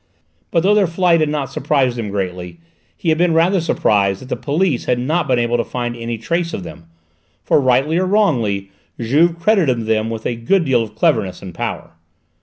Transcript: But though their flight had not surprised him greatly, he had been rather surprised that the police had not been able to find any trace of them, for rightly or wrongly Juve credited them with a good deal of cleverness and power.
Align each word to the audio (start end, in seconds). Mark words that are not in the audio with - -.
But 0.49 0.63
though 0.63 0.73
their 0.73 0.87
flight 0.87 1.19
had 1.19 1.29
not 1.29 1.51
surprised 1.51 1.95
him 1.99 2.09
greatly, 2.09 2.59
he 2.97 3.09
had 3.09 3.19
been 3.19 3.35
rather 3.35 3.61
surprised 3.61 4.19
that 4.23 4.29
the 4.29 4.35
police 4.35 4.85
had 4.85 4.97
not 4.97 5.27
been 5.27 5.37
able 5.37 5.57
to 5.57 5.63
find 5.63 5.95
any 5.95 6.17
trace 6.17 6.55
of 6.55 6.63
them, 6.63 6.85
for 7.43 7.61
rightly 7.61 7.99
or 7.99 8.05
wrongly 8.07 8.71
Juve 8.99 9.37
credited 9.39 9.85
them 9.85 10.09
with 10.09 10.25
a 10.25 10.35
good 10.35 10.65
deal 10.65 10.81
of 10.81 10.95
cleverness 10.95 11.43
and 11.43 11.53
power. 11.53 11.91